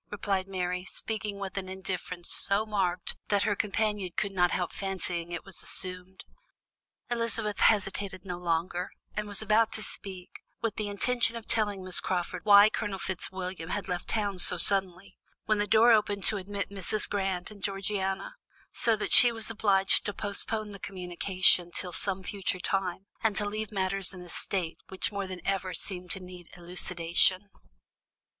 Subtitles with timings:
[0.09, 5.31] replied Mary, speaking with an indifference so marked that her companion could not help fancying
[5.31, 6.25] it was assumed.
[7.11, 11.99] Elizabeth hesitated no longer, and was about to speak, with the intention of telling Miss
[11.99, 16.71] Crawford why Colonel Fitzwilliam had left town so suddenly, when the door opened to admit
[16.71, 17.07] Mrs.
[17.07, 18.37] Grant and Georgiana,
[18.71, 23.45] so that she was obliged to postpone the communication till some future time, and to
[23.45, 27.51] leave matters in a state which more than ever seemed to need elucidation.